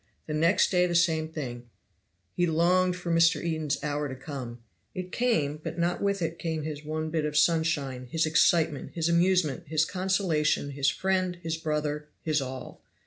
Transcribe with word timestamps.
The 0.25 0.33
next 0.33 0.71
day 0.71 0.87
the 0.87 0.95
same 0.95 1.27
thing. 1.29 1.69
He 2.33 2.47
longed 2.47 2.95
for 2.95 3.11
Mr. 3.11 3.39
Eden's 3.39 3.77
hour 3.83 4.09
to 4.09 4.15
come; 4.15 4.57
it 4.95 5.11
came, 5.11 5.57
but 5.63 5.77
not 5.77 6.01
with 6.01 6.23
it 6.23 6.39
came 6.39 6.63
his 6.63 6.83
one 6.83 7.11
bit 7.11 7.23
of 7.23 7.37
sunshine, 7.37 8.07
his 8.09 8.25
excitement, 8.25 8.93
his 8.95 9.07
amusement, 9.09 9.65
his 9.67 9.85
consolation, 9.85 10.71
his 10.71 10.89
friend, 10.89 11.37
his 11.43 11.55
brother, 11.55 12.07
his 12.23 12.41
all. 12.41 12.81